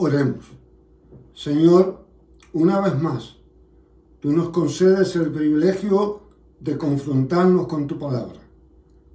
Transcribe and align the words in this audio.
Oremos. 0.00 0.44
Señor, 1.34 2.04
una 2.52 2.80
vez 2.80 3.02
más, 3.02 3.34
tú 4.20 4.30
nos 4.30 4.50
concedes 4.50 5.16
el 5.16 5.32
privilegio 5.32 6.20
de 6.60 6.78
confrontarnos 6.78 7.66
con 7.66 7.88
tu 7.88 7.98
palabra, 7.98 8.38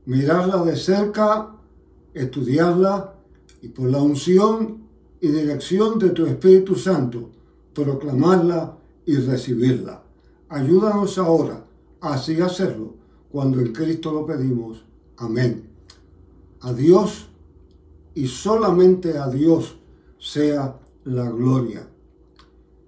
mirarla 0.06 0.62
de 0.66 0.76
cerca, 0.76 1.56
estudiarla 2.14 3.16
y 3.62 3.70
por 3.70 3.90
la 3.92 4.02
unción 4.02 4.84
y 5.22 5.30
dirección 5.30 6.00
de 6.00 6.10
tu 6.10 6.26
Espíritu 6.26 6.76
Santo, 6.76 7.30
proclamarla 7.74 8.78
y 9.06 9.16
recibirla. 9.16 10.04
Ayúdanos 10.50 11.18
ahora 11.18 11.64
a 12.02 12.16
así 12.16 12.42
hacerlo 12.42 12.96
cuando 13.32 13.62
en 13.62 13.72
Cristo 13.72 14.12
lo 14.12 14.26
pedimos. 14.26 14.84
Amén. 15.16 15.64
A 16.60 16.74
Dios 16.74 17.30
y 18.16 18.28
solamente 18.28 19.18
a 19.18 19.30
Dios 19.30 19.78
sea 20.24 20.80
la 21.04 21.30
gloria. 21.30 21.86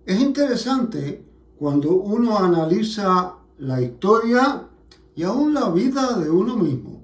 Es 0.05 0.21
interesante 0.21 1.21
cuando 1.59 1.91
uno 1.91 2.37
analiza 2.37 3.33
la 3.57 3.81
historia 3.81 4.63
y 5.15 5.23
aún 5.23 5.53
la 5.53 5.69
vida 5.69 6.17
de 6.17 6.29
uno 6.29 6.55
mismo. 6.55 7.03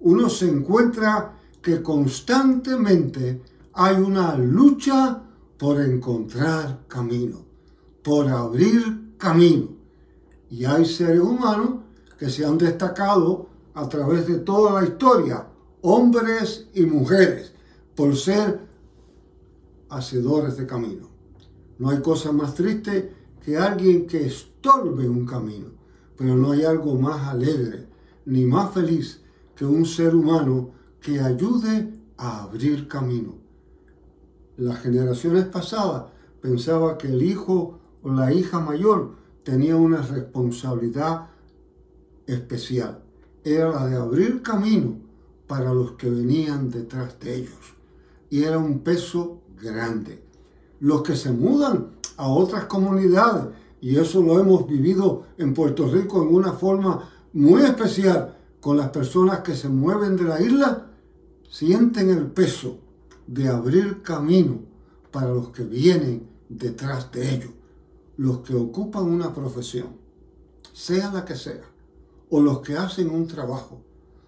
Uno 0.00 0.30
se 0.30 0.48
encuentra 0.48 1.36
que 1.60 1.82
constantemente 1.82 3.42
hay 3.74 3.96
una 3.96 4.34
lucha 4.38 5.22
por 5.58 5.78
encontrar 5.82 6.84
camino, 6.88 7.44
por 8.02 8.28
abrir 8.28 9.16
camino. 9.18 9.68
Y 10.48 10.64
hay 10.64 10.86
seres 10.86 11.20
humanos 11.20 11.80
que 12.18 12.30
se 12.30 12.46
han 12.46 12.56
destacado 12.56 13.48
a 13.74 13.86
través 13.90 14.26
de 14.26 14.38
toda 14.38 14.80
la 14.80 14.88
historia, 14.88 15.46
hombres 15.82 16.68
y 16.72 16.82
mujeres, 16.86 17.52
por 17.94 18.16
ser 18.16 18.65
hacedores 19.88 20.56
de 20.56 20.66
camino. 20.66 21.08
No 21.78 21.90
hay 21.90 22.00
cosa 22.00 22.32
más 22.32 22.54
triste 22.54 23.12
que 23.44 23.56
alguien 23.56 24.06
que 24.06 24.26
estorbe 24.26 25.08
un 25.08 25.26
camino, 25.26 25.68
pero 26.16 26.34
no 26.34 26.52
hay 26.52 26.64
algo 26.64 26.94
más 26.96 27.28
alegre 27.28 27.86
ni 28.24 28.44
más 28.44 28.72
feliz 28.72 29.22
que 29.54 29.64
un 29.64 29.86
ser 29.86 30.14
humano 30.14 30.70
que 31.00 31.20
ayude 31.20 31.92
a 32.16 32.42
abrir 32.42 32.88
camino. 32.88 33.34
Las 34.56 34.80
generaciones 34.80 35.44
pasadas 35.44 36.06
pensaba 36.40 36.98
que 36.98 37.08
el 37.08 37.22
hijo 37.22 37.78
o 38.02 38.10
la 38.10 38.32
hija 38.32 38.58
mayor 38.60 39.14
tenía 39.42 39.76
una 39.76 40.02
responsabilidad 40.02 41.28
especial. 42.26 43.02
Era 43.44 43.70
la 43.70 43.86
de 43.86 43.96
abrir 43.96 44.42
camino 44.42 44.96
para 45.46 45.72
los 45.72 45.92
que 45.92 46.10
venían 46.10 46.70
detrás 46.70 47.18
de 47.20 47.36
ellos. 47.36 47.76
Y 48.28 48.42
era 48.42 48.58
un 48.58 48.80
peso 48.80 49.40
grande. 49.60 50.22
Los 50.80 51.02
que 51.02 51.16
se 51.16 51.30
mudan 51.30 51.92
a 52.16 52.28
otras 52.28 52.64
comunidades, 52.66 53.54
y 53.80 53.96
eso 53.96 54.22
lo 54.22 54.38
hemos 54.40 54.66
vivido 54.66 55.24
en 55.38 55.54
Puerto 55.54 55.88
Rico 55.88 56.22
en 56.22 56.34
una 56.34 56.52
forma 56.52 57.10
muy 57.32 57.62
especial 57.62 58.36
con 58.60 58.76
las 58.76 58.88
personas 58.88 59.40
que 59.40 59.54
se 59.54 59.68
mueven 59.68 60.16
de 60.16 60.24
la 60.24 60.40
isla, 60.40 60.86
sienten 61.48 62.10
el 62.10 62.26
peso 62.26 62.78
de 63.26 63.48
abrir 63.48 64.02
camino 64.02 64.60
para 65.10 65.30
los 65.30 65.50
que 65.50 65.62
vienen 65.62 66.28
detrás 66.48 67.10
de 67.12 67.34
ellos, 67.34 67.50
los 68.16 68.38
que 68.38 68.54
ocupan 68.54 69.04
una 69.04 69.32
profesión, 69.32 69.88
sea 70.72 71.12
la 71.12 71.24
que 71.24 71.36
sea, 71.36 71.64
o 72.30 72.40
los 72.40 72.60
que 72.60 72.76
hacen 72.76 73.10
un 73.10 73.26
trabajo, 73.26 73.80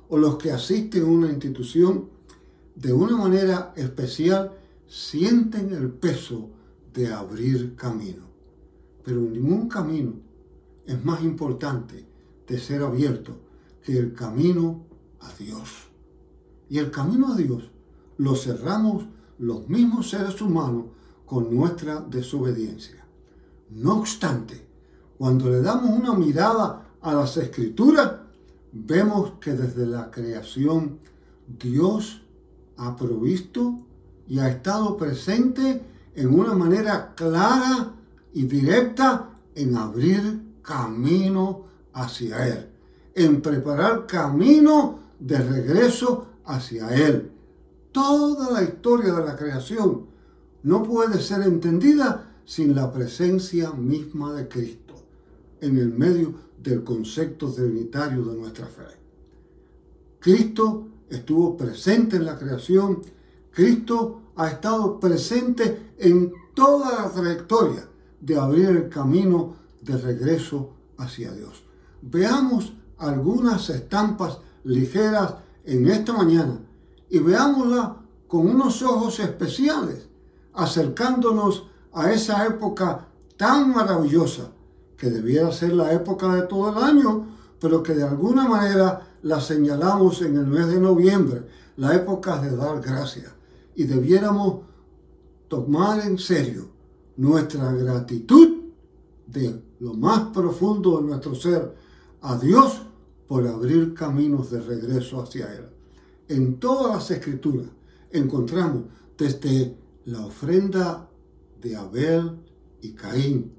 o 0.08 0.18
los 0.18 0.36
que 0.36 0.52
asisten 0.52 1.04
a 1.04 1.08
una 1.08 1.30
institución, 1.30 2.08
de 2.74 2.92
una 2.92 3.16
manera 3.16 3.72
especial 3.76 4.52
sienten 4.88 5.72
el 5.72 5.90
peso 5.90 6.48
de 6.92 7.12
abrir 7.12 7.76
camino. 7.76 8.24
Pero 9.04 9.20
ningún 9.20 9.68
camino 9.68 10.14
es 10.86 11.04
más 11.04 11.22
importante 11.22 12.04
de 12.46 12.58
ser 12.58 12.82
abierto 12.82 13.36
que 13.84 13.96
el 13.98 14.14
camino 14.14 14.84
a 15.20 15.32
Dios. 15.38 15.88
Y 16.68 16.78
el 16.78 16.90
camino 16.90 17.32
a 17.32 17.36
Dios 17.36 17.70
lo 18.16 18.34
cerramos 18.34 19.04
los 19.38 19.68
mismos 19.68 20.10
seres 20.10 20.40
humanos 20.40 20.86
con 21.24 21.54
nuestra 21.54 22.00
desobediencia. 22.00 23.04
No 23.70 23.98
obstante, 23.98 24.66
cuando 25.18 25.50
le 25.50 25.60
damos 25.60 25.90
una 25.90 26.14
mirada 26.14 26.88
a 27.00 27.14
las 27.14 27.36
escrituras, 27.36 28.12
vemos 28.72 29.32
que 29.40 29.52
desde 29.52 29.86
la 29.86 30.10
creación 30.10 30.98
Dios 31.46 32.22
ha 32.76 32.96
provisto 32.96 33.80
y 34.28 34.38
ha 34.38 34.48
estado 34.48 34.96
presente 34.96 35.82
en 36.14 36.38
una 36.38 36.54
manera 36.54 37.14
clara 37.14 37.94
y 38.32 38.44
directa 38.44 39.30
en 39.54 39.76
abrir 39.76 40.60
camino 40.62 41.64
hacia 41.94 42.46
Él, 42.46 42.68
en 43.14 43.40
preparar 43.40 44.06
camino 44.06 44.98
de 45.18 45.38
regreso 45.38 46.26
hacia 46.44 46.88
Él. 46.94 47.32
Toda 47.90 48.52
la 48.52 48.62
historia 48.62 49.14
de 49.14 49.24
la 49.24 49.36
creación 49.36 50.06
no 50.62 50.82
puede 50.82 51.20
ser 51.20 51.42
entendida 51.42 52.34
sin 52.44 52.74
la 52.74 52.92
presencia 52.92 53.72
misma 53.72 54.34
de 54.34 54.48
Cristo 54.48 54.94
en 55.60 55.78
el 55.78 55.92
medio 55.92 56.34
del 56.62 56.84
concepto 56.84 57.50
trinitario 57.50 58.24
de 58.24 58.36
nuestra 58.36 58.66
fe. 58.66 58.84
Cristo 60.20 60.88
estuvo 61.08 61.56
presente 61.56 62.16
en 62.16 62.24
la 62.24 62.38
creación 62.38 63.02
Cristo 63.58 64.20
ha 64.36 64.50
estado 64.50 65.00
presente 65.00 65.94
en 65.98 66.32
toda 66.54 67.02
la 67.02 67.10
trayectoria 67.10 67.88
de 68.20 68.38
abrir 68.38 68.68
el 68.68 68.88
camino 68.88 69.56
de 69.80 69.96
regreso 69.96 70.74
hacia 70.96 71.32
Dios. 71.32 71.64
Veamos 72.00 72.74
algunas 72.98 73.68
estampas 73.68 74.38
ligeras 74.62 75.34
en 75.64 75.90
esta 75.90 76.12
mañana 76.12 76.60
y 77.10 77.18
veámosla 77.18 77.96
con 78.28 78.46
unos 78.46 78.80
ojos 78.82 79.18
especiales, 79.18 80.06
acercándonos 80.54 81.66
a 81.92 82.12
esa 82.12 82.46
época 82.46 83.08
tan 83.36 83.72
maravillosa 83.74 84.52
que 84.96 85.10
debiera 85.10 85.50
ser 85.50 85.72
la 85.72 85.92
época 85.92 86.32
de 86.32 86.42
todo 86.42 86.70
el 86.70 86.84
año, 86.84 87.26
pero 87.60 87.82
que 87.82 87.94
de 87.94 88.04
alguna 88.04 88.46
manera 88.46 89.14
la 89.22 89.40
señalamos 89.40 90.22
en 90.22 90.36
el 90.36 90.46
mes 90.46 90.68
de 90.68 90.78
noviembre, 90.78 91.42
la 91.76 91.96
época 91.96 92.40
de 92.40 92.54
dar 92.54 92.80
gracias 92.80 93.37
y 93.78 93.84
debiéramos 93.84 94.64
tomar 95.46 96.04
en 96.04 96.18
serio 96.18 96.66
nuestra 97.16 97.70
gratitud 97.72 98.72
de 99.24 99.62
lo 99.78 99.94
más 99.94 100.30
profundo 100.30 100.98
de 100.98 101.04
nuestro 101.04 101.36
ser 101.36 101.76
a 102.20 102.36
Dios 102.36 102.82
por 103.28 103.46
abrir 103.46 103.94
caminos 103.94 104.50
de 104.50 104.60
regreso 104.62 105.22
hacia 105.22 105.54
Él. 105.54 105.68
En 106.26 106.58
todas 106.58 106.92
las 106.92 107.10
escrituras 107.12 107.68
encontramos 108.10 108.82
desde 109.16 109.76
la 110.06 110.26
ofrenda 110.26 111.08
de 111.60 111.76
Abel 111.76 112.32
y 112.82 112.94
Caín, 112.94 113.52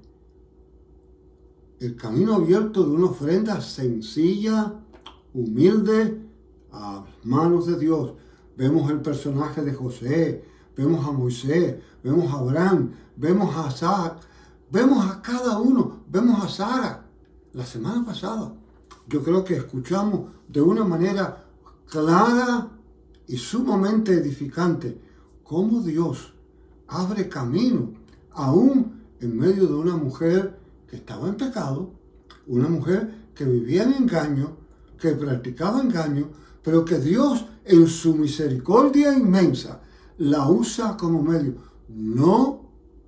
el 1.78 1.96
camino 1.96 2.34
abierto 2.34 2.84
de 2.84 2.90
una 2.90 3.06
ofrenda 3.06 3.58
sencilla, 3.62 4.84
humilde, 5.32 6.20
a 6.72 7.06
manos 7.24 7.66
de 7.66 7.78
Dios, 7.78 8.12
vemos 8.60 8.90
el 8.90 9.00
personaje 9.00 9.62
de 9.62 9.72
José, 9.72 10.44
vemos 10.76 11.06
a 11.06 11.12
Moisés, 11.12 11.76
vemos 12.04 12.30
a 12.30 12.40
Abraham, 12.40 12.90
vemos 13.16 13.56
a 13.56 13.68
Isaac, 13.68 14.18
vemos 14.70 15.02
a 15.06 15.22
cada 15.22 15.58
uno, 15.58 16.02
vemos 16.06 16.44
a 16.44 16.46
Sara. 16.46 17.06
La 17.54 17.64
semana 17.64 18.04
pasada 18.04 18.52
yo 19.08 19.22
creo 19.22 19.42
que 19.44 19.56
escuchamos 19.56 20.26
de 20.46 20.60
una 20.60 20.84
manera 20.84 21.46
clara 21.88 22.68
y 23.26 23.38
sumamente 23.38 24.12
edificante 24.12 25.00
cómo 25.42 25.80
Dios 25.80 26.34
abre 26.86 27.30
camino 27.30 27.94
aún 28.32 29.00
en 29.20 29.38
medio 29.38 29.68
de 29.68 29.74
una 29.74 29.96
mujer 29.96 30.60
que 30.86 30.96
estaba 30.96 31.28
en 31.28 31.36
pecado, 31.36 31.92
una 32.46 32.68
mujer 32.68 33.30
que 33.34 33.46
vivía 33.46 33.84
en 33.84 33.94
engaño, 33.94 34.54
que 34.98 35.12
practicaba 35.12 35.80
engaño, 35.80 36.28
pero 36.62 36.84
que 36.84 36.98
Dios 36.98 37.46
en 37.64 37.86
su 37.86 38.14
misericordia 38.14 39.16
inmensa 39.16 39.80
la 40.18 40.48
usa 40.48 40.96
como 40.96 41.22
medio, 41.22 41.54
no 41.88 42.60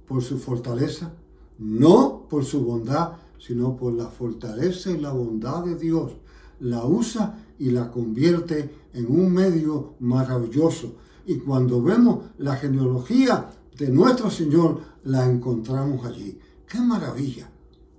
por 0.06 0.22
su 0.22 0.38
fortaleza, 0.38 1.12
no 1.58 2.26
por 2.28 2.44
su 2.44 2.64
bondad, 2.64 3.12
sino 3.38 3.76
por 3.76 3.92
la 3.92 4.06
fortaleza 4.06 4.90
y 4.90 4.98
la 4.98 5.12
bondad 5.12 5.64
de 5.64 5.76
Dios. 5.76 6.12
La 6.60 6.84
usa 6.84 7.38
y 7.58 7.70
la 7.70 7.90
convierte 7.90 8.70
en 8.92 9.06
un 9.06 9.32
medio 9.32 9.94
maravilloso. 10.00 10.94
Y 11.26 11.36
cuando 11.38 11.82
vemos 11.82 12.26
la 12.38 12.56
genealogía 12.56 13.50
de 13.76 13.88
nuestro 13.88 14.30
Señor, 14.30 14.80
la 15.04 15.28
encontramos 15.28 16.04
allí. 16.06 16.38
¡Qué 16.68 16.80
maravilla! 16.80 17.50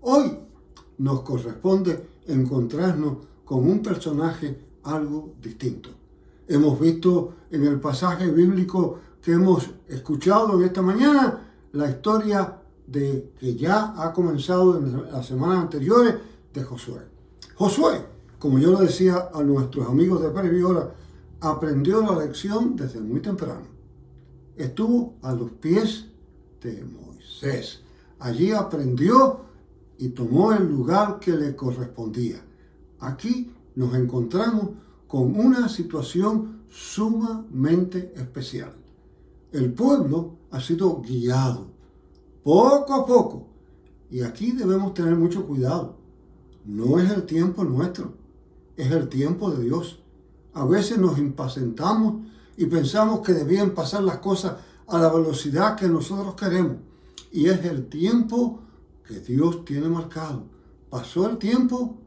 Hoy 0.02 0.38
nos 0.98 1.22
corresponde 1.22 2.08
encontrarnos 2.28 3.18
con 3.46 3.70
un 3.70 3.82
personaje 3.82 4.73
algo 4.84 5.34
distinto. 5.42 5.90
Hemos 6.48 6.80
visto 6.80 7.34
en 7.52 7.66
el 7.66 7.80
pasaje 7.80 8.30
bíblico 8.30 9.00
que 9.22 9.32
hemos 9.32 9.70
escuchado 9.88 10.60
en 10.60 10.66
esta 10.66 10.82
mañana, 10.82 11.40
la 11.72 11.90
historia 11.90 12.60
de 12.86 13.32
que 13.40 13.56
ya 13.56 13.94
ha 13.98 14.12
comenzado 14.12 14.78
en 14.78 15.12
las 15.12 15.26
semanas 15.26 15.64
anteriores 15.64 16.16
de 16.54 16.64
Josué. 16.64 17.02
Josué, 17.56 18.06
como 18.40 18.60
yo 18.60 18.78
le 18.78 18.88
decía 18.88 19.30
a 19.34 19.42
nuestros 19.42 19.88
amigos 19.88 20.22
de 20.22 20.30
Previola, 20.30 20.92
aprendió 21.40 22.02
la 22.02 22.26
lección 22.26 22.76
desde 22.76 23.00
muy 23.00 23.22
temprano. 23.22 23.68
Estuvo 24.56 25.16
a 25.22 25.34
los 25.34 25.52
pies 25.52 26.08
de 26.62 26.84
Moisés. 26.84 27.82
Allí 28.20 28.52
aprendió 28.52 29.42
y 29.98 30.10
tomó 30.10 30.54
el 30.54 30.68
lugar 30.68 31.20
que 31.20 31.32
le 31.32 31.56
correspondía. 31.56 32.42
Aquí 33.00 33.52
nos 33.76 33.94
encontramos 33.96 34.70
con 35.08 35.40
una 35.40 35.70
situación 35.70 36.64
sumamente 36.70 38.14
especial. 38.16 38.74
El 39.52 39.74
pueblo 39.74 40.38
ha 40.52 40.60
sido 40.60 41.02
guiado 41.02 41.74
poco 42.44 42.94
a 42.94 43.06
poco. 43.06 43.48
Y 44.10 44.22
aquí 44.22 44.52
debemos 44.52 44.94
tener 44.94 45.16
mucho 45.16 45.46
cuidado. 45.46 45.98
No 46.66 47.00
es 47.00 47.10
el 47.10 47.24
tiempo 47.24 47.64
nuestro, 47.64 48.14
es 48.78 48.92
el 48.92 49.10
tiempo 49.10 49.52
de 49.52 49.64
Dios. 49.64 50.00
A 50.54 50.66
veces 50.66 50.98
nos 50.98 51.18
impacientamos 51.18 52.26
y 52.56 52.66
pensamos 52.66 53.22
que 53.22 53.34
debían 53.34 53.72
pasar 53.72 54.04
las 54.04 54.20
cosas 54.20 54.58
a 54.88 55.00
la 55.00 55.12
velocidad 55.12 55.76
que 55.76 55.88
nosotros 55.88 56.36
queremos. 56.36 56.78
Y 57.32 57.48
es 57.48 57.66
el 57.66 57.88
tiempo 57.88 58.60
que 59.08 59.20
Dios 59.20 59.66
tiene 59.66 59.90
marcado. 59.90 60.44
Pasó 60.90 61.28
el 61.28 61.38
tiempo, 61.38 61.98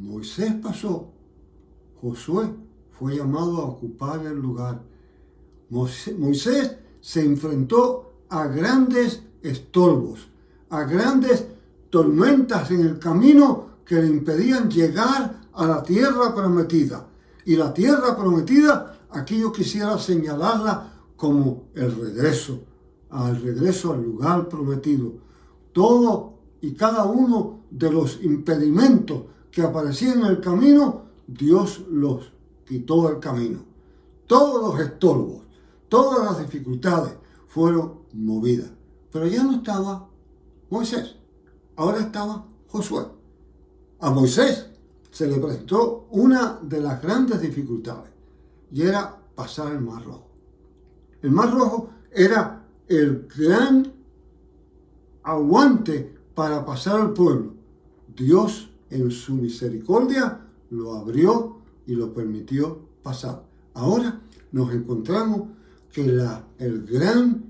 Moisés 0.00 0.52
pasó, 0.62 1.10
Josué 2.00 2.52
fue 2.98 3.16
llamado 3.16 3.58
a 3.58 3.64
ocupar 3.64 4.24
el 4.26 4.38
lugar. 4.38 4.82
Moisés 5.70 6.76
se 7.00 7.24
enfrentó 7.24 8.12
a 8.28 8.46
grandes 8.46 9.22
estorbos, 9.42 10.28
a 10.70 10.84
grandes 10.84 11.46
tormentas 11.90 12.70
en 12.70 12.80
el 12.80 12.98
camino 12.98 13.76
que 13.84 13.96
le 13.96 14.08
impedían 14.08 14.70
llegar 14.70 15.40
a 15.52 15.66
la 15.66 15.82
tierra 15.82 16.34
prometida. 16.34 17.06
Y 17.44 17.56
la 17.56 17.72
tierra 17.72 18.16
prometida, 18.16 19.06
aquí 19.10 19.38
yo 19.38 19.52
quisiera 19.52 19.98
señalarla 19.98 20.92
como 21.16 21.68
el 21.74 21.94
regreso, 21.94 22.60
al 23.10 23.40
regreso 23.40 23.92
al 23.92 24.02
lugar 24.02 24.48
prometido. 24.48 25.14
Todo 25.72 26.34
y 26.60 26.74
cada 26.74 27.04
uno 27.04 27.60
de 27.70 27.90
los 27.90 28.22
impedimentos 28.22 29.22
que 29.56 29.62
aparecían 29.62 30.18
en 30.18 30.26
el 30.26 30.40
camino, 30.42 31.06
Dios 31.26 31.86
los 31.90 32.30
quitó 32.66 33.08
del 33.08 33.20
camino. 33.20 33.60
Todos 34.26 34.60
los 34.60 34.86
estorbos, 34.86 35.44
todas 35.88 36.26
las 36.26 36.38
dificultades 36.40 37.14
fueron 37.46 38.00
movidas. 38.12 38.70
Pero 39.10 39.26
ya 39.26 39.42
no 39.44 39.54
estaba 39.54 40.10
Moisés, 40.68 41.16
ahora 41.74 42.00
estaba 42.00 42.44
Josué. 42.68 43.06
A 44.00 44.10
Moisés 44.10 44.68
se 45.10 45.26
le 45.26 45.38
presentó 45.38 46.06
una 46.10 46.58
de 46.60 46.82
las 46.82 47.00
grandes 47.00 47.40
dificultades 47.40 48.12
y 48.70 48.82
era 48.82 49.18
pasar 49.34 49.72
el 49.72 49.80
Mar 49.80 50.04
Rojo. 50.04 50.28
El 51.22 51.30
Mar 51.30 51.50
Rojo 51.50 51.88
era 52.10 52.62
el 52.88 53.26
gran 53.34 53.90
aguante 55.22 56.14
para 56.34 56.62
pasar 56.62 57.00
al 57.00 57.14
pueblo. 57.14 57.54
Dios 58.14 58.68
en 58.90 59.10
su 59.10 59.34
misericordia 59.34 60.40
lo 60.70 60.94
abrió 60.94 61.58
y 61.86 61.94
lo 61.94 62.12
permitió 62.12 62.78
pasar. 63.02 63.42
Ahora 63.74 64.20
nos 64.52 64.72
encontramos 64.72 65.48
que 65.92 66.06
la, 66.06 66.44
el 66.58 66.84
gran 66.84 67.44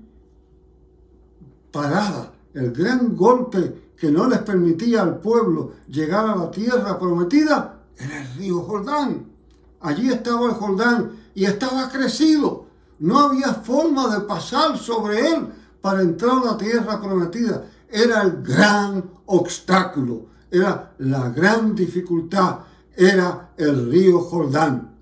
parada, 1.71 2.33
el 2.53 2.71
gran 2.71 3.15
golpe 3.15 3.91
que 3.97 4.11
no 4.11 4.27
les 4.27 4.39
permitía 4.39 5.01
al 5.01 5.19
pueblo 5.19 5.73
llegar 5.87 6.27
a 6.27 6.35
la 6.35 6.51
tierra 6.51 6.97
prometida 6.99 7.81
era 7.97 8.21
el 8.21 8.37
río 8.37 8.61
Jordán. 8.61 9.25
Allí 9.81 10.09
estaba 10.09 10.47
el 10.47 10.53
Jordán 10.53 11.11
y 11.33 11.45
estaba 11.45 11.89
crecido. 11.89 12.65
No 12.99 13.19
había 13.19 13.53
forma 13.53 14.15
de 14.15 14.21
pasar 14.25 14.77
sobre 14.77 15.27
él 15.29 15.47
para 15.81 16.01
entrar 16.01 16.39
a 16.39 16.45
la 16.45 16.57
tierra 16.57 16.99
prometida. 17.01 17.65
Era 17.89 18.21
el 18.23 18.43
gran 18.43 19.03
obstáculo, 19.25 20.25
era 20.51 20.95
la 20.99 21.29
gran 21.29 21.75
dificultad, 21.75 22.59
era 22.95 23.53
el 23.57 23.89
río 23.91 24.19
Jordán. 24.21 24.95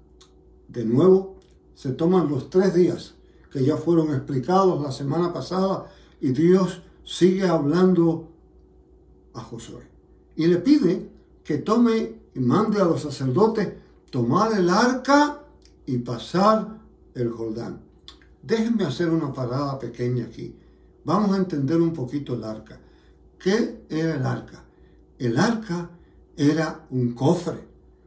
De 0.68 0.84
nuevo, 0.84 1.40
se 1.76 1.92
toman 1.92 2.30
los 2.30 2.50
tres 2.50 2.74
días 2.74 3.16
que 3.52 3.64
ya 3.64 3.78
fueron 3.78 4.14
explicados 4.14 4.82
la 4.82 4.92
semana 4.92 5.32
pasada 5.32 5.90
y 6.20 6.32
Dios 6.32 6.82
sigue 7.04 7.48
hablando 7.48 8.32
a 9.34 9.42
Josué. 9.42 9.88
Y 10.36 10.48
le 10.48 10.58
pide 10.58 11.10
que 11.44 11.60
tome 11.60 12.20
y 12.34 12.40
mande 12.40 12.82
a 12.82 12.86
los 12.86 13.02
sacerdotes 13.02 13.70
tomar 14.10 14.58
el 14.58 14.70
arca 14.70 15.42
y 15.86 16.00
pasar 16.00 16.80
el 17.14 17.30
Jordán. 17.30 17.82
Déjenme 18.42 18.84
hacer 18.84 19.10
una 19.10 19.32
parada 19.32 19.80
pequeña 19.80 20.26
aquí. 20.26 20.56
Vamos 21.06 21.32
a 21.32 21.38
entender 21.38 21.80
un 21.80 21.94
poquito 21.94 22.34
el 22.34 22.44
arca. 22.44 22.80
¿Qué 23.40 23.86
era 23.90 24.16
el 24.16 24.26
arca? 24.26 24.65
El 25.18 25.38
arca 25.38 25.90
era 26.36 26.86
un 26.92 27.14
cofre, 27.14 27.60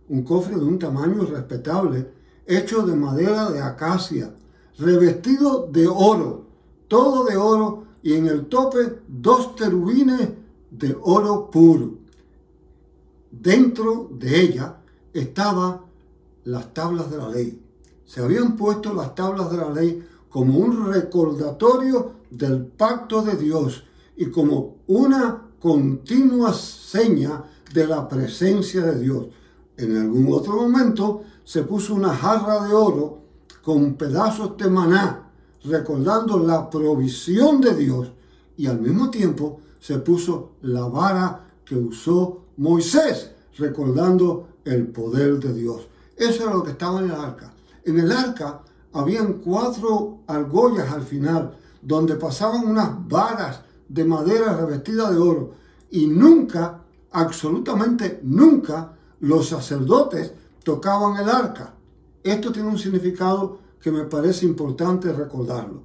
un 0.08 0.22
cofre 0.22 0.56
de 0.56 0.64
un 0.64 0.78
tamaño 0.78 1.24
respetable, 1.24 2.10
hecho 2.46 2.82
de 2.82 2.94
madera 2.94 3.50
de 3.50 3.60
acacia, 3.60 4.34
revestido 4.78 5.68
de 5.70 5.86
oro, 5.86 6.44
todo 6.86 7.24
de 7.24 7.36
oro 7.36 7.84
y 8.02 8.14
en 8.14 8.26
el 8.26 8.46
tope 8.46 9.00
dos 9.08 9.56
terubines 9.56 10.28
de 10.70 10.96
oro 11.02 11.50
puro. 11.50 11.94
Dentro 13.30 14.08
de 14.12 14.40
ella 14.40 14.76
estaban 15.12 15.80
las 16.44 16.72
tablas 16.72 17.10
de 17.10 17.18
la 17.18 17.28
ley. 17.28 17.62
Se 18.04 18.22
habían 18.22 18.56
puesto 18.56 18.94
las 18.94 19.14
tablas 19.14 19.50
de 19.50 19.56
la 19.58 19.70
ley 19.70 20.06
como 20.28 20.58
un 20.58 20.92
recordatorio 20.92 22.12
del 22.30 22.66
pacto 22.66 23.22
de 23.22 23.36
Dios 23.36 23.84
y 24.16 24.26
como 24.26 24.76
una 24.86 25.47
continua 25.60 26.52
seña 26.52 27.44
de 27.72 27.86
la 27.86 28.08
presencia 28.08 28.82
de 28.82 29.00
Dios. 29.00 29.26
En 29.76 29.96
algún 29.96 30.32
otro 30.32 30.54
momento 30.54 31.22
se 31.44 31.62
puso 31.62 31.94
una 31.94 32.14
jarra 32.14 32.66
de 32.66 32.74
oro 32.74 33.18
con 33.62 33.94
pedazos 33.94 34.56
de 34.56 34.70
maná 34.70 35.28
recordando 35.64 36.38
la 36.38 36.70
provisión 36.70 37.60
de 37.60 37.74
Dios 37.74 38.12
y 38.56 38.66
al 38.66 38.80
mismo 38.80 39.10
tiempo 39.10 39.60
se 39.80 39.98
puso 39.98 40.52
la 40.62 40.86
vara 40.86 41.44
que 41.64 41.76
usó 41.76 42.44
Moisés, 42.56 43.32
recordando 43.56 44.48
el 44.64 44.88
poder 44.88 45.38
de 45.38 45.52
Dios. 45.52 45.88
Eso 46.16 46.44
era 46.44 46.54
lo 46.54 46.62
que 46.62 46.72
estaba 46.72 47.00
en 47.00 47.06
el 47.06 47.12
arca. 47.12 47.52
En 47.84 47.98
el 47.98 48.10
arca 48.10 48.62
habían 48.92 49.34
cuatro 49.34 50.20
argollas 50.26 50.90
al 50.92 51.02
final, 51.02 51.56
donde 51.80 52.16
pasaban 52.16 52.66
unas 52.66 53.08
varas 53.08 53.60
de 53.88 54.04
madera 54.04 54.56
revestida 54.56 55.10
de 55.10 55.18
oro. 55.18 55.54
Y 55.90 56.06
nunca, 56.06 56.82
absolutamente 57.12 58.20
nunca, 58.22 58.92
los 59.20 59.48
sacerdotes 59.48 60.32
tocaban 60.62 61.16
el 61.16 61.28
arca. 61.28 61.74
Esto 62.22 62.52
tiene 62.52 62.68
un 62.68 62.78
significado 62.78 63.58
que 63.80 63.90
me 63.90 64.04
parece 64.04 64.44
importante 64.44 65.12
recordarlo. 65.12 65.82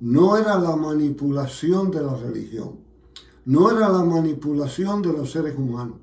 No 0.00 0.36
era 0.36 0.58
la 0.58 0.76
manipulación 0.76 1.90
de 1.90 2.02
la 2.02 2.16
religión, 2.16 2.80
no 3.44 3.70
era 3.70 3.88
la 3.88 4.02
manipulación 4.02 5.00
de 5.00 5.12
los 5.12 5.30
seres 5.30 5.56
humanos, 5.56 5.98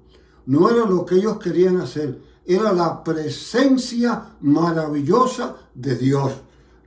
no 0.46 0.70
era 0.70 0.86
lo 0.86 1.06
que 1.06 1.16
ellos 1.16 1.38
querían 1.38 1.78
hacer, 1.78 2.22
era 2.46 2.72
la 2.72 3.04
presencia 3.04 4.38
maravillosa 4.42 5.56
de 5.76 5.96
Dios. 5.96 6.32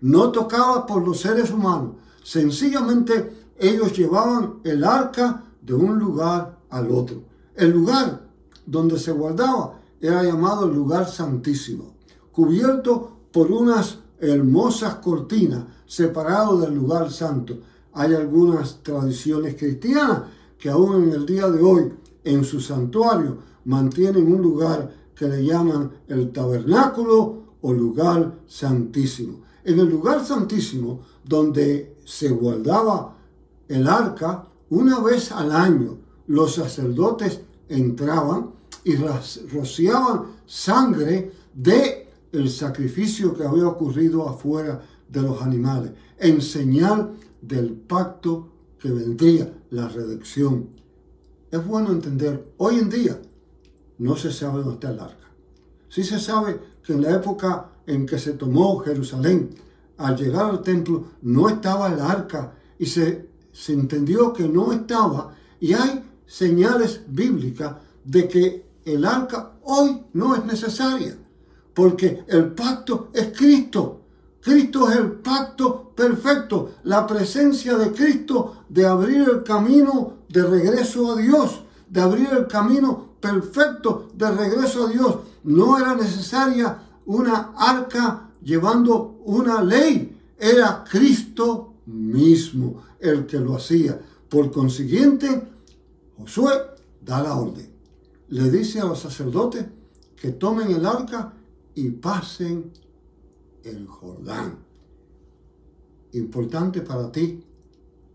No 0.01 0.33
tocaba 0.33 0.87
por 0.87 1.07
los 1.07 1.21
seres 1.21 1.51
humanos, 1.51 1.93
sencillamente 2.25 3.42
ellos 3.59 3.97
llevaban 3.97 4.61
el 4.65 4.85
arca 4.85 5.45
de 5.61 5.75
un 5.75 5.99
lugar 5.99 6.59
al 6.71 6.91
otro. 6.91 7.23
El 7.55 7.71
lugar 7.71 8.29
donde 8.67 8.99
se 8.99 9.13
guardaba 9.13 9.81
era 10.01 10.23
llamado 10.23 10.67
el 10.67 10.75
lugar 10.75 11.09
santísimo, 11.09 11.95
cubierto 12.33 13.19
por 13.31 13.51
unas 13.51 13.99
hermosas 14.19 14.97
cortinas 14.97 15.65
separadas 15.87 16.61
del 16.61 16.75
lugar 16.75 17.11
santo. 17.11 17.59
Hay 17.93 18.15
algunas 18.15 18.83
tradiciones 18.83 19.55
cristianas 19.57 20.23
que 20.59 20.71
aún 20.71 21.05
en 21.05 21.13
el 21.13 21.27
día 21.27 21.49
de 21.49 21.63
hoy 21.63 21.93
en 22.25 22.45
su 22.45 22.61
santuario 22.61 23.39
mantienen 23.65 24.33
un 24.33 24.41
lugar 24.41 24.93
que 25.15 25.29
le 25.29 25.45
llaman 25.45 25.91
el 26.09 26.33
tabernáculo 26.33 27.43
o 27.61 27.73
lugar 27.73 28.39
santísimo. 28.47 29.41
En 29.65 29.79
el 29.79 29.89
lugar 29.89 30.25
santísimo 30.25 31.01
donde 31.25 31.99
se 32.05 32.31
guardaba 32.31 33.17
el 33.69 33.87
arca, 33.89 34.47
una 34.71 35.01
vez 35.01 35.33
al 35.33 35.53
año 35.53 35.99
los 36.27 36.55
sacerdotes 36.55 37.41
entraban 37.69 38.51
y 38.85 38.97
rociaban 38.97 40.25
sangre 40.47 41.33
de 41.55 42.09
el 42.33 42.51
sacrificio 42.51 43.35
que 43.35 43.45
había 43.45 43.67
ocurrido 43.67 44.29
afuera 44.29 44.81
de 45.09 45.21
los 45.21 45.43
animales, 45.43 45.93
en 46.19 46.41
señal 46.41 47.13
del 47.41 47.73
pacto 47.73 48.49
que 48.79 48.91
vendría, 48.91 49.53
la 49.71 49.89
redención. 49.89 50.69
Es 51.51 51.65
bueno 51.67 51.93
entender, 51.93 52.53
hoy 52.59 52.79
en 52.79 52.91
día 52.91 53.21
no 53.99 54.17
se 54.17 54.33
sabe 54.33 54.59
dónde 54.59 54.75
está 54.75 54.91
el 54.91 55.01
arca. 55.01 55.29
Sí 55.89 56.03
se 56.03 56.19
sabe 56.19 56.59
que 56.83 56.95
en 56.95 57.03
la 57.03 57.11
época 57.15 57.71
en 57.87 58.07
que 58.07 58.19
se 58.19 58.33
tomó 58.33 58.79
Jerusalén, 58.79 59.51
al 59.99 60.17
llegar 60.17 60.47
al 60.47 60.63
templo, 60.63 61.05
no 61.23 61.49
estaba 61.49 61.93
el 61.93 62.01
arca 62.01 62.55
y 62.79 62.87
se, 62.87 63.29
se 63.53 63.73
entendió 63.75 64.33
que 64.33 64.49
no 64.49 64.73
estaba 64.73 65.35
y 65.61 65.75
hay 65.75 66.03
señales 66.27 67.03
bíblicas 67.07 67.77
de 68.05 68.27
que 68.27 68.67
el 68.85 69.05
arca 69.05 69.53
hoy 69.63 70.03
no 70.15 70.35
es 70.35 70.45
necesaria, 70.45 71.17
porque 71.75 72.25
el 72.27 72.53
pacto 72.53 73.11
es 73.13 73.37
Cristo. 73.37 74.01
Cristo 74.41 74.91
es 74.91 74.97
el 74.97 75.13
pacto 75.13 75.93
perfecto, 75.95 76.73
la 76.83 77.07
presencia 77.07 77.77
de 77.77 77.93
Cristo 77.93 78.65
de 78.69 78.87
abrir 78.87 79.29
el 79.29 79.45
camino 79.45 80.15
de 80.29 80.43
regreso 80.43 81.13
a 81.13 81.17
Dios, 81.17 81.63
de 81.89 82.01
abrir 82.01 82.29
el 82.33 82.49
camino 82.49 83.13
perfecto 83.21 84.09
de 84.15 84.31
regreso 84.33 84.87
a 84.87 84.91
Dios. 84.91 85.19
No 85.45 85.79
era 85.79 85.95
necesaria 85.95 86.79
una 87.07 87.53
arca 87.57 88.31
llevando 88.43 89.21
una 89.25 89.63
ley, 89.63 90.21
era 90.39 90.83
Cristo 90.91 91.75
mismo 91.87 92.83
el 93.03 93.27
que 93.27 93.39
lo 93.39 93.57
hacía. 93.57 94.01
Por 94.29 94.51
consiguiente, 94.51 95.43
Josué 96.17 96.53
da 97.01 97.23
la 97.23 97.37
orden. 97.37 97.69
Le 98.29 98.51
dice 98.51 98.81
a 98.81 98.87
los 98.87 99.01
sacerdotes 99.01 99.67
que 100.17 100.31
tomen 100.31 100.71
el 100.71 100.87
arca 100.87 101.35
y 101.75 101.91
pasen 101.91 102.73
el 103.65 103.87
Jordán. 103.87 104.59
Importante 106.13 106.81
para 106.81 107.11
ti 107.11 107.43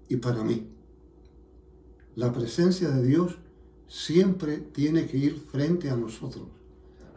y 0.08 0.16
para 0.18 0.44
mí. 0.44 0.68
La 2.16 2.32
presencia 2.32 2.90
de 2.90 3.06
Dios 3.06 3.38
siempre 3.88 4.58
tiene 4.58 5.06
que 5.06 5.18
ir 5.18 5.40
frente 5.52 5.90
a 5.90 5.96
nosotros 5.96 6.46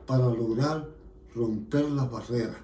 para 0.07 0.27
lograr 0.27 0.89
romper 1.35 1.89
las 1.91 2.11
barreras, 2.11 2.57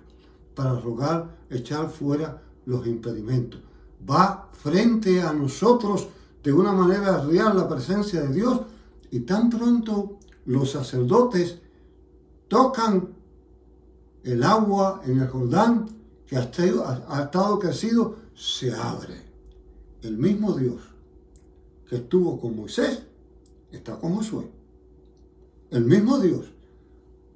para 0.55 0.73
lograr 0.75 1.37
echar 1.49 1.89
fuera 1.91 2.43
los 2.65 2.87
impedimentos. 2.87 3.61
Va 4.09 4.51
frente 4.53 5.23
a 5.23 5.33
nosotros 5.33 6.09
de 6.43 6.53
una 6.53 6.73
manera 6.73 7.25
real 7.25 7.57
la 7.57 7.69
presencia 7.69 8.23
de 8.23 8.35
Dios 8.35 8.61
y 9.11 9.21
tan 9.21 9.51
pronto 9.51 10.19
los 10.47 10.71
sacerdotes 10.71 11.59
tocan 12.49 13.09
el 14.23 14.43
agua 14.43 15.03
en 15.05 15.21
el 15.21 15.29
Jordán 15.29 15.89
que 16.27 16.37
ha 16.37 16.41
estado, 16.41 17.59
crecido, 17.59 18.17
se 18.35 18.73
abre. 18.73 19.25
El 20.03 20.19
mismo 20.19 20.53
Dios 20.53 20.83
que 21.89 21.97
estuvo 21.97 22.41
con 22.41 22.57
Moisés 22.57 23.03
está 23.71 23.97
con 23.99 24.17
Josué. 24.17 24.49
El 25.71 25.85
mismo 25.85 26.19
Dios 26.19 26.47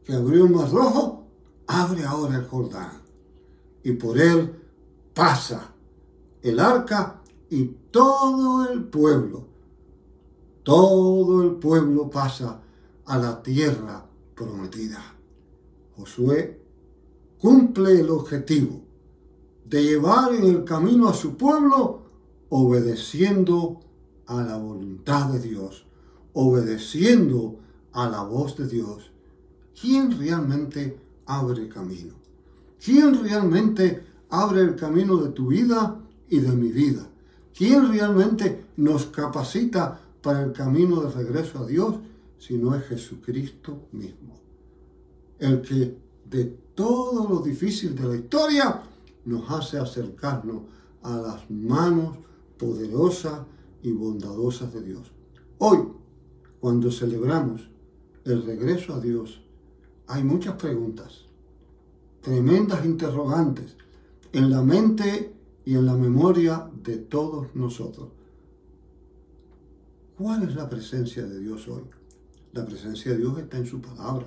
que 0.04 0.14
abrió 0.14 0.44
el 0.44 0.50
mar 0.50 0.70
rojo, 0.70 1.24
abre 1.66 2.04
ahora 2.04 2.36
el 2.36 2.46
Jordán. 2.46 2.92
Y 3.84 3.92
por 3.92 4.18
él 4.18 4.54
pasa 5.14 5.72
el 6.42 6.60
arca 6.60 7.20
y 7.48 7.64
todo 7.90 8.70
el 8.70 8.84
pueblo, 8.84 9.46
todo 10.62 11.42
el 11.42 11.56
pueblo 11.56 12.08
pasa 12.08 12.60
a 13.06 13.18
la 13.18 13.42
tierra 13.42 14.06
prometida. 14.34 15.02
Josué 15.96 16.60
cumple 17.38 18.00
el 18.00 18.10
objetivo 18.10 18.80
de 19.64 19.82
llevar 19.82 20.34
en 20.34 20.44
el 20.44 20.64
camino 20.64 21.08
a 21.08 21.14
su 21.14 21.36
pueblo 21.36 22.02
obedeciendo 22.50 23.80
a 24.26 24.42
la 24.42 24.56
voluntad 24.56 25.30
de 25.30 25.40
Dios, 25.40 25.86
obedeciendo 26.32 27.56
a 27.92 28.08
la 28.08 28.22
voz 28.22 28.56
de 28.56 28.68
Dios. 28.68 29.10
¿Quién 29.80 30.18
realmente 30.18 31.00
abre 31.26 31.68
camino? 31.68 32.14
¿Quién 32.84 33.22
realmente 33.22 34.04
abre 34.28 34.62
el 34.62 34.76
camino 34.76 35.16
de 35.18 35.30
tu 35.30 35.48
vida 35.48 36.00
y 36.30 36.38
de 36.40 36.52
mi 36.52 36.72
vida? 36.72 37.06
¿Quién 37.54 37.90
realmente 37.90 38.64
nos 38.76 39.06
capacita 39.06 40.00
para 40.22 40.42
el 40.42 40.52
camino 40.52 41.02
de 41.02 41.10
regreso 41.10 41.58
a 41.58 41.66
Dios 41.66 41.96
si 42.38 42.56
no 42.56 42.74
es 42.74 42.84
Jesucristo 42.84 43.88
mismo? 43.92 44.40
El 45.38 45.60
que 45.60 45.98
de 46.24 46.44
todo 46.74 47.28
lo 47.28 47.40
difícil 47.40 47.94
de 47.94 48.08
la 48.08 48.16
historia 48.16 48.82
nos 49.24 49.50
hace 49.50 49.78
acercarnos 49.78 50.62
a 51.02 51.16
las 51.16 51.50
manos 51.50 52.16
poderosas 52.58 53.40
y 53.82 53.92
bondadosas 53.92 54.72
de 54.72 54.82
Dios. 54.82 55.10
Hoy, 55.58 55.78
cuando 56.60 56.90
celebramos 56.90 57.68
el 58.24 58.44
regreso 58.44 58.94
a 58.94 59.00
Dios, 59.00 59.40
hay 60.06 60.22
muchas 60.22 60.54
preguntas, 60.54 61.26
tremendas 62.20 62.84
interrogantes 62.84 63.76
en 64.32 64.50
la 64.50 64.62
mente 64.62 65.39
y 65.70 65.76
en 65.76 65.86
la 65.86 65.94
memoria 65.94 66.68
de 66.82 66.96
todos 66.96 67.54
nosotros. 67.54 68.08
¿Cuál 70.18 70.42
es 70.42 70.56
la 70.56 70.68
presencia 70.68 71.24
de 71.24 71.38
Dios 71.38 71.68
hoy? 71.68 71.84
La 72.52 72.66
presencia 72.66 73.12
de 73.12 73.18
Dios 73.18 73.38
está 73.38 73.58
en 73.58 73.66
su 73.66 73.80
palabra. 73.80 74.26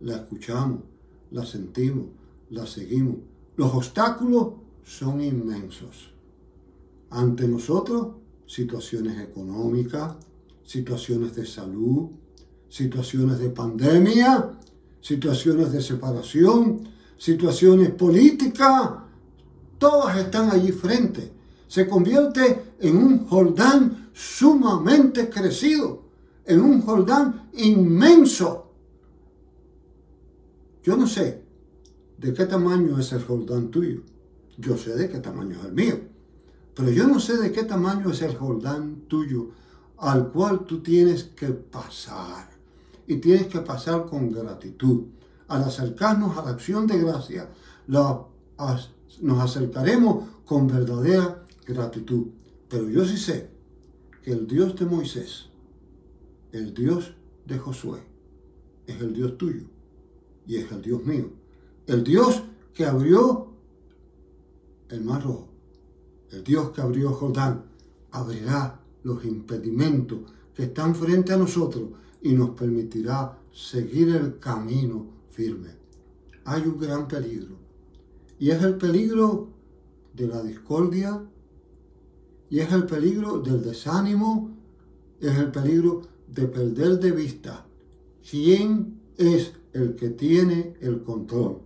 La 0.00 0.16
escuchamos, 0.16 0.80
la 1.30 1.46
sentimos, 1.46 2.08
la 2.50 2.66
seguimos. 2.66 3.16
Los 3.56 3.72
obstáculos 3.72 4.48
son 4.84 5.22
inmensos. 5.22 6.12
Ante 7.08 7.48
nosotros, 7.48 8.08
situaciones 8.46 9.18
económicas, 9.18 10.16
situaciones 10.62 11.34
de 11.34 11.46
salud, 11.46 12.10
situaciones 12.68 13.38
de 13.38 13.48
pandemia, 13.48 14.50
situaciones 15.00 15.72
de 15.72 15.80
separación, 15.80 16.86
situaciones 17.16 17.92
políticas, 17.92 19.05
todas 19.78 20.16
están 20.18 20.50
allí 20.50 20.72
frente. 20.72 21.32
Se 21.68 21.88
convierte 21.88 22.74
en 22.80 22.96
un 22.96 23.26
Jordán 23.26 24.10
sumamente 24.12 25.28
crecido, 25.28 26.04
en 26.44 26.60
un 26.60 26.82
Jordán 26.82 27.50
inmenso. 27.54 28.72
Yo 30.82 30.96
no 30.96 31.06
sé 31.06 31.42
de 32.18 32.32
qué 32.32 32.46
tamaño 32.46 32.98
es 32.98 33.12
el 33.12 33.24
Jordán 33.24 33.70
tuyo. 33.70 34.02
Yo 34.56 34.76
sé 34.76 34.94
de 34.94 35.08
qué 35.08 35.18
tamaño 35.18 35.58
es 35.58 35.64
el 35.64 35.72
mío. 35.72 36.00
Pero 36.74 36.90
yo 36.90 37.06
no 37.06 37.20
sé 37.20 37.36
de 37.36 37.52
qué 37.52 37.64
tamaño 37.64 38.10
es 38.10 38.22
el 38.22 38.36
Jordán 38.36 39.02
tuyo 39.08 39.50
al 39.98 40.30
cual 40.30 40.64
tú 40.64 40.82
tienes 40.82 41.24
que 41.24 41.48
pasar. 41.48 42.50
Y 43.06 43.16
tienes 43.16 43.46
que 43.46 43.60
pasar 43.60 44.06
con 44.06 44.30
gratitud. 44.30 45.04
Al 45.48 45.64
acercarnos 45.64 46.36
a 46.36 46.44
la 46.44 46.50
acción 46.50 46.86
de 46.86 46.98
gracia, 46.98 47.48
la 47.86 48.24
nos 49.20 49.40
acercaremos 49.40 50.28
con 50.44 50.66
verdadera 50.66 51.44
gratitud. 51.66 52.28
Pero 52.68 52.88
yo 52.88 53.04
sí 53.04 53.16
sé 53.16 53.50
que 54.22 54.32
el 54.32 54.46
Dios 54.46 54.76
de 54.76 54.86
Moisés, 54.86 55.46
el 56.52 56.74
Dios 56.74 57.14
de 57.46 57.58
Josué, 57.58 58.00
es 58.86 59.00
el 59.00 59.12
Dios 59.12 59.36
tuyo 59.36 59.64
y 60.46 60.56
es 60.56 60.70
el 60.70 60.82
Dios 60.82 61.04
mío. 61.04 61.30
El 61.86 62.04
Dios 62.04 62.42
que 62.74 62.84
abrió 62.84 63.48
el 64.88 65.02
mar 65.02 65.22
rojo, 65.22 65.48
el 66.30 66.44
Dios 66.44 66.70
que 66.70 66.80
abrió 66.80 67.12
Jordán, 67.12 67.64
abrirá 68.12 68.80
los 69.02 69.24
impedimentos 69.24 70.20
que 70.54 70.64
están 70.64 70.94
frente 70.94 71.32
a 71.32 71.36
nosotros 71.36 71.90
y 72.22 72.32
nos 72.32 72.50
permitirá 72.50 73.38
seguir 73.52 74.08
el 74.08 74.38
camino 74.38 75.06
firme. 75.30 75.70
Hay 76.44 76.62
un 76.62 76.78
gran 76.78 77.06
peligro 77.06 77.65
y 78.38 78.50
es 78.50 78.62
el 78.62 78.76
peligro 78.76 79.48
de 80.14 80.26
la 80.26 80.42
discordia, 80.42 81.22
y 82.48 82.60
es 82.60 82.72
el 82.72 82.86
peligro 82.86 83.40
del 83.40 83.62
desánimo, 83.62 84.50
es 85.20 85.36
el 85.36 85.50
peligro 85.50 86.02
de 86.28 86.46
perder 86.46 87.00
de 87.00 87.12
vista 87.12 87.66
quién 88.28 89.00
es 89.16 89.52
el 89.72 89.96
que 89.96 90.10
tiene 90.10 90.74
el 90.80 91.02
control, 91.02 91.58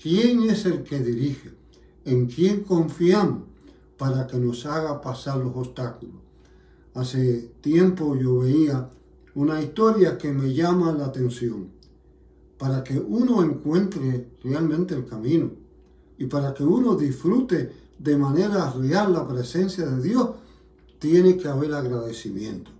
quién 0.00 0.42
es 0.44 0.66
el 0.66 0.82
que 0.82 1.00
dirige, 1.00 1.52
en 2.04 2.26
quién 2.26 2.62
confiamos 2.62 3.44
para 3.96 4.26
que 4.26 4.38
nos 4.38 4.66
haga 4.66 5.00
pasar 5.00 5.38
los 5.38 5.56
obstáculos. 5.56 6.16
Hace 6.94 7.50
tiempo 7.60 8.16
yo 8.16 8.40
veía 8.40 8.90
una 9.34 9.60
historia 9.60 10.16
que 10.16 10.32
me 10.32 10.52
llama 10.52 10.92
la 10.92 11.06
atención, 11.06 11.68
para 12.58 12.84
que 12.84 12.98
uno 12.98 13.42
encuentre 13.42 14.28
realmente 14.42 14.94
el 14.94 15.06
camino 15.06 15.63
y 16.24 16.26
para 16.26 16.54
que 16.54 16.64
uno 16.64 16.96
disfrute 16.96 17.70
de 17.98 18.16
manera 18.16 18.70
real 18.70 19.12
la 19.12 19.28
presencia 19.28 19.84
de 19.84 20.02
Dios, 20.02 20.30
tiene 20.98 21.36
que 21.36 21.48
haber 21.48 21.74
agradecimiento. 21.74 22.70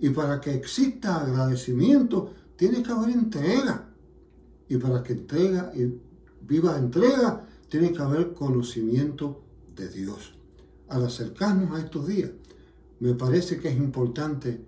Y 0.00 0.10
para 0.10 0.40
que 0.40 0.52
exista 0.52 1.22
agradecimiento, 1.22 2.32
tiene 2.56 2.82
que 2.82 2.90
haber 2.90 3.10
entrega. 3.10 3.88
Y 4.68 4.78
para 4.78 5.00
que 5.04 5.12
entrega 5.12 5.70
y 5.76 5.96
viva 6.40 6.76
entrega, 6.76 7.46
tiene 7.68 7.92
que 7.92 8.02
haber 8.02 8.34
conocimiento 8.34 9.42
de 9.76 9.88
Dios. 9.88 10.34
Al 10.88 11.04
acercarnos 11.04 11.70
a 11.70 11.84
estos 11.84 12.08
días, 12.08 12.32
me 12.98 13.14
parece 13.14 13.60
que 13.60 13.68
es 13.68 13.76
importante 13.76 14.60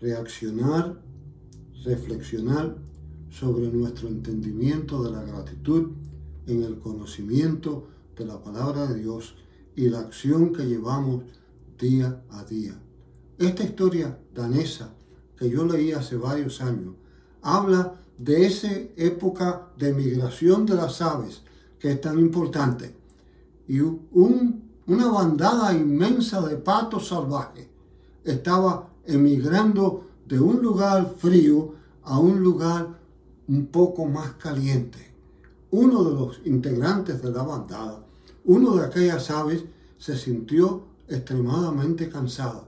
reaccionar, 0.00 1.02
reflexionar 1.84 2.76
sobre 3.30 3.66
nuestro 3.66 4.06
entendimiento 4.06 5.02
de 5.02 5.10
la 5.10 5.24
gratitud 5.24 5.90
en 6.46 6.62
el 6.62 6.78
conocimiento 6.78 7.88
de 8.16 8.24
la 8.24 8.42
palabra 8.42 8.86
de 8.86 9.00
Dios 9.00 9.34
y 9.74 9.88
la 9.88 10.00
acción 10.00 10.52
que 10.52 10.64
llevamos 10.64 11.24
día 11.78 12.22
a 12.30 12.44
día. 12.44 12.80
Esta 13.38 13.64
historia 13.64 14.18
danesa 14.34 14.94
que 15.36 15.50
yo 15.50 15.66
leí 15.66 15.92
hace 15.92 16.16
varios 16.16 16.60
años 16.60 16.94
habla 17.42 18.00
de 18.18 18.46
esa 18.46 18.72
época 18.96 19.68
de 19.76 19.92
migración 19.92 20.64
de 20.64 20.74
las 20.74 21.02
aves 21.02 21.42
que 21.78 21.92
es 21.92 22.00
tan 22.00 22.18
importante 22.18 22.96
y 23.68 23.80
una 23.80 25.08
bandada 25.08 25.74
inmensa 25.74 26.40
de 26.46 26.56
patos 26.56 27.08
salvajes 27.08 27.68
estaba 28.24 28.88
emigrando 29.04 30.06
de 30.26 30.40
un 30.40 30.62
lugar 30.62 31.14
frío 31.18 31.74
a 32.02 32.18
un 32.18 32.42
lugar 32.42 32.98
un 33.48 33.66
poco 33.66 34.06
más 34.06 34.32
caliente. 34.34 35.15
Uno 35.78 36.04
de 36.04 36.14
los 36.14 36.40
integrantes 36.46 37.20
de 37.20 37.30
la 37.30 37.42
bandada, 37.42 38.02
uno 38.46 38.76
de 38.76 38.86
aquellas 38.86 39.30
aves, 39.30 39.62
se 39.98 40.16
sintió 40.16 40.86
extremadamente 41.06 42.08
cansado 42.08 42.66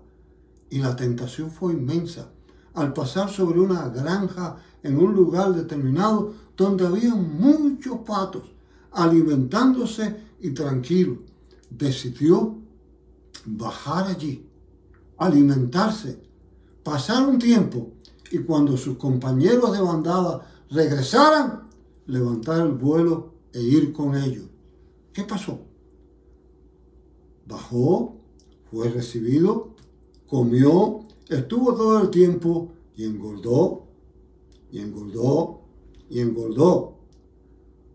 y 0.69 0.81
la 0.81 0.95
tentación 0.95 1.51
fue 1.51 1.73
inmensa 1.73 2.29
al 2.75 2.93
pasar 2.93 3.31
sobre 3.31 3.61
una 3.61 3.89
granja 3.89 4.59
en 4.83 4.99
un 4.99 5.15
lugar 5.15 5.55
determinado 5.55 6.35
donde 6.55 6.87
había 6.87 7.15
muchos 7.15 8.01
patos 8.01 8.43
alimentándose 8.93 10.15
y 10.43 10.51
tranquilo. 10.51 11.17
Decidió 11.71 12.59
bajar 13.47 14.09
allí, 14.09 14.47
alimentarse, 15.17 16.23
pasar 16.83 17.27
un 17.27 17.39
tiempo 17.39 17.89
y 18.31 18.41
cuando 18.41 18.77
sus 18.77 18.99
compañeros 18.99 19.73
de 19.73 19.81
bandada 19.81 20.47
regresaran, 20.69 21.68
levantar 22.09 22.67
el 22.67 22.73
vuelo 22.73 23.33
e 23.53 23.63
ir 23.63 23.93
con 23.93 24.17
ellos. 24.17 24.47
¿Qué 25.13 25.23
pasó? 25.23 25.61
Bajó, 27.47 28.17
fue 28.71 28.89
recibido, 28.89 29.69
comió, 30.27 31.01
estuvo 31.29 31.75
todo 31.75 32.01
el 32.01 32.11
tiempo 32.11 32.69
y 32.97 33.05
engordó, 33.05 33.85
y 34.73 34.81
engordó, 34.81 35.61
y 36.11 36.21
engordó. 36.21 36.95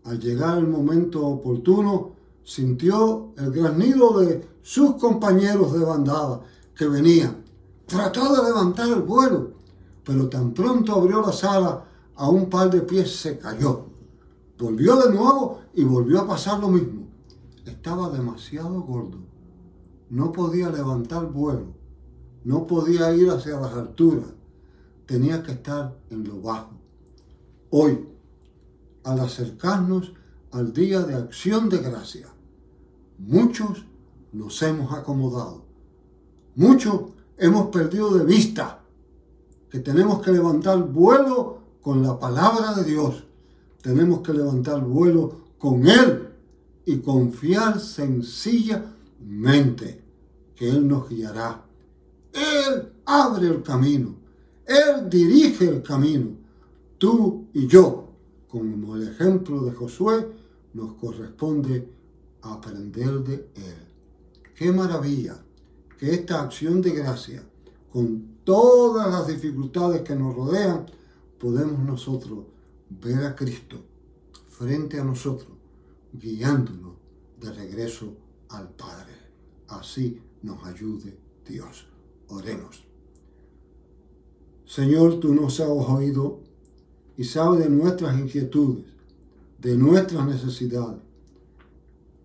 Al 0.04 0.18
llegar 0.18 0.58
el 0.58 0.68
momento 0.68 1.26
oportuno, 1.26 2.12
sintió 2.42 3.32
el 3.36 3.50
granido 3.50 4.18
de 4.20 4.44
sus 4.62 4.94
compañeros 4.96 5.72
de 5.72 5.84
bandada 5.84 6.42
que 6.76 6.86
venían. 6.86 7.44
Trató 7.86 8.34
de 8.34 8.48
levantar 8.48 8.88
el 8.88 9.02
vuelo, 9.02 9.52
pero 10.04 10.28
tan 10.28 10.52
pronto 10.52 10.94
abrió 10.94 11.20
la 11.20 11.32
sala 11.32 11.84
a 12.16 12.28
un 12.28 12.48
par 12.48 12.70
de 12.70 12.80
pies 12.82 13.14
se 13.16 13.38
cayó. 13.38 13.93
Volvió 14.58 14.96
de 14.96 15.14
nuevo 15.14 15.60
y 15.74 15.84
volvió 15.84 16.20
a 16.20 16.26
pasar 16.26 16.60
lo 16.60 16.68
mismo. 16.68 17.08
Estaba 17.66 18.10
demasiado 18.10 18.82
gordo. 18.82 19.18
No 20.10 20.32
podía 20.32 20.70
levantar 20.70 21.26
vuelo. 21.30 21.74
No 22.44 22.66
podía 22.66 23.14
ir 23.14 23.30
hacia 23.30 23.58
las 23.58 23.72
alturas. 23.72 24.26
Tenía 25.06 25.42
que 25.42 25.52
estar 25.52 25.96
en 26.10 26.24
lo 26.24 26.40
bajo. 26.40 26.72
Hoy, 27.70 28.06
al 29.02 29.20
acercarnos 29.20 30.12
al 30.52 30.72
día 30.72 31.00
de 31.00 31.14
acción 31.14 31.68
de 31.68 31.78
gracia, 31.78 32.28
muchos 33.18 33.84
nos 34.32 34.62
hemos 34.62 34.92
acomodado. 34.92 35.64
Muchos 36.54 37.12
hemos 37.36 37.68
perdido 37.68 38.14
de 38.16 38.24
vista 38.24 38.80
que 39.70 39.80
tenemos 39.80 40.22
que 40.22 40.30
levantar 40.30 40.78
vuelo 40.84 41.58
con 41.82 42.02
la 42.02 42.18
palabra 42.18 42.74
de 42.74 42.84
Dios. 42.84 43.24
Tenemos 43.84 44.22
que 44.22 44.32
levantar 44.32 44.82
vuelo 44.82 45.40
con 45.58 45.86
Él 45.86 46.30
y 46.86 47.00
confiar 47.00 47.78
sencillamente 47.78 50.00
que 50.56 50.70
Él 50.70 50.88
nos 50.88 51.10
guiará. 51.10 51.62
Él 52.32 52.92
abre 53.04 53.48
el 53.48 53.62
camino. 53.62 54.14
Él 54.64 55.10
dirige 55.10 55.68
el 55.68 55.82
camino. 55.82 56.30
Tú 56.96 57.48
y 57.52 57.66
yo, 57.66 58.08
como 58.48 58.96
el 58.96 59.08
ejemplo 59.08 59.60
de 59.60 59.72
Josué, 59.72 60.28
nos 60.72 60.94
corresponde 60.94 61.86
aprender 62.40 63.22
de 63.22 63.34
Él. 63.54 63.86
Qué 64.56 64.72
maravilla 64.72 65.36
que 65.98 66.14
esta 66.14 66.40
acción 66.40 66.80
de 66.80 66.92
gracia, 66.92 67.42
con 67.92 68.38
todas 68.44 69.10
las 69.10 69.26
dificultades 69.26 70.00
que 70.00 70.16
nos 70.16 70.34
rodean, 70.34 70.86
podemos 71.38 71.80
nosotros 71.80 72.53
ver 72.90 73.24
a 73.24 73.34
Cristo 73.34 73.82
frente 74.48 75.00
a 75.00 75.04
nosotros, 75.04 75.52
guiándonos 76.12 76.94
de 77.40 77.52
regreso 77.52 78.14
al 78.48 78.70
Padre. 78.70 79.12
Así 79.68 80.20
nos 80.42 80.64
ayude 80.64 81.16
Dios. 81.46 81.86
Oremos. 82.28 82.84
Señor, 84.66 85.20
tú 85.20 85.34
nos 85.34 85.60
has 85.60 85.68
oído 85.68 86.40
y 87.16 87.24
sabes 87.24 87.60
de 87.60 87.70
nuestras 87.70 88.18
inquietudes, 88.18 88.84
de 89.58 89.76
nuestras 89.76 90.26
necesidades. 90.26 91.00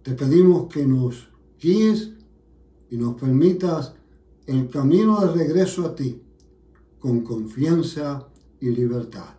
Te 0.04 0.14
pedimos 0.14 0.72
que 0.72 0.86
nos 0.86 1.30
guíes 1.60 2.12
y 2.90 2.98
nos 2.98 3.16
permitas 3.16 3.94
el 4.48 4.70
camino 4.70 5.20
de 5.20 5.34
regreso 5.34 5.86
a 5.86 5.96
ti 5.96 6.22
con 7.00 7.22
confianza 7.22 8.28
y 8.60 8.70
libertad. 8.70 9.39